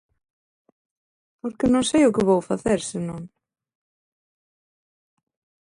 [1.41, 3.21] Porque non sei o que vou facer se non.